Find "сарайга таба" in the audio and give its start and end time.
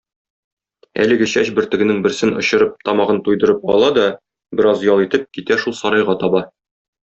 5.85-6.47